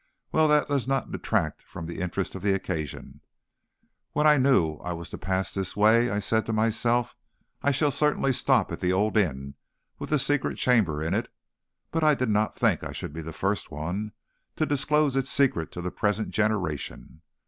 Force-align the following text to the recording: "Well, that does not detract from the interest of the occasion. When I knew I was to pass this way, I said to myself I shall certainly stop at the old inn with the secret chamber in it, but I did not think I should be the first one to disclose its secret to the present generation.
"Well, 0.31 0.47
that 0.47 0.67
does 0.67 0.87
not 0.87 1.11
detract 1.11 1.61
from 1.61 1.85
the 1.85 1.99
interest 2.01 2.33
of 2.33 2.41
the 2.41 2.53
occasion. 2.53 3.21
When 4.13 4.25
I 4.25 4.37
knew 4.37 4.77
I 4.77 4.93
was 4.93 5.11
to 5.11 5.17
pass 5.19 5.53
this 5.53 5.75
way, 5.77 6.09
I 6.09 6.17
said 6.17 6.47
to 6.47 6.53
myself 6.53 7.15
I 7.61 7.69
shall 7.69 7.91
certainly 7.91 8.33
stop 8.33 8.71
at 8.71 8.79
the 8.79 8.91
old 8.91 9.15
inn 9.15 9.53
with 9.99 10.09
the 10.09 10.17
secret 10.17 10.57
chamber 10.57 11.03
in 11.03 11.13
it, 11.13 11.31
but 11.91 12.03
I 12.03 12.15
did 12.15 12.29
not 12.29 12.55
think 12.55 12.83
I 12.83 12.93
should 12.93 13.13
be 13.13 13.21
the 13.21 13.31
first 13.31 13.69
one 13.69 14.13
to 14.55 14.65
disclose 14.65 15.15
its 15.15 15.29
secret 15.29 15.71
to 15.73 15.81
the 15.83 15.91
present 15.91 16.31
generation. 16.31 17.21